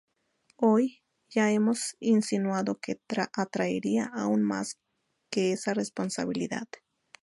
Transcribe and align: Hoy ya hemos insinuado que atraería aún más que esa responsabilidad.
Hoy 0.55 1.03
ya 1.29 1.51
hemos 1.51 1.95
insinuado 1.99 2.79
que 2.79 2.99
atraería 3.35 4.09
aún 4.11 4.41
más 4.41 4.79
que 5.29 5.51
esa 5.51 5.75
responsabilidad. 5.75 6.67